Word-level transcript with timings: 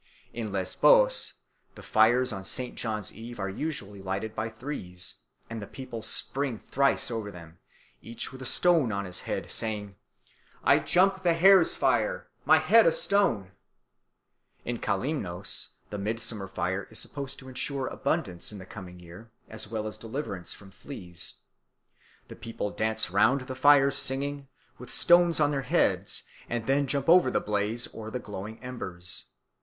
In 0.33 0.51
Lesbos 0.51 1.33
the 1.75 1.83
fires 1.83 2.33
on 2.33 2.43
St. 2.43 2.73
John's 2.73 3.13
Eve 3.13 3.39
are 3.39 3.47
usually 3.51 4.01
lighted 4.01 4.35
by 4.35 4.49
threes, 4.49 5.19
and 5.47 5.61
the 5.61 5.67
people 5.67 6.01
spring 6.01 6.57
thrice 6.57 7.11
over 7.11 7.29
them, 7.31 7.59
each 8.01 8.31
with 8.31 8.41
a 8.41 8.45
stone 8.45 8.91
on 8.91 9.05
his 9.05 9.19
head, 9.19 9.51
saying, 9.51 9.95
"I 10.63 10.79
jump 10.79 11.21
the 11.21 11.35
hare's 11.35 11.75
fire, 11.75 12.31
my 12.45 12.57
head 12.57 12.87
a 12.87 12.91
stone!" 12.91 13.51
In 14.65 14.79
Calymnos 14.79 15.75
the 15.91 15.99
midsummer 15.99 16.47
fire 16.47 16.87
is 16.89 16.97
supposed 16.97 17.37
to 17.37 17.47
ensure 17.47 17.85
abundance 17.85 18.51
in 18.51 18.57
the 18.57 18.65
coming 18.65 18.99
year 18.99 19.29
as 19.49 19.67
well 19.67 19.85
as 19.85 19.99
deliverance 19.99 20.51
from 20.51 20.71
fleas. 20.71 21.41
The 22.27 22.35
people 22.35 22.71
dance 22.71 23.11
round 23.11 23.41
the 23.41 23.53
fires 23.53 23.97
singing, 23.97 24.47
with 24.79 24.89
stones 24.89 25.39
on 25.39 25.51
their 25.51 25.61
heads, 25.61 26.23
and 26.49 26.65
then 26.65 26.87
jump 26.87 27.07
over 27.07 27.29
the 27.29 27.39
blaze 27.39 27.85
or 27.85 28.09
the 28.09 28.17
glowing 28.17 28.57
embers. 28.63 29.25